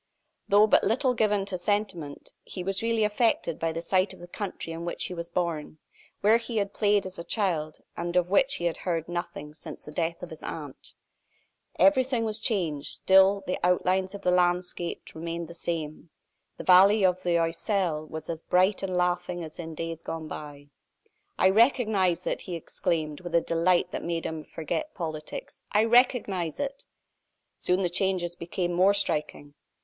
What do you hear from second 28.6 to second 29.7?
more striking.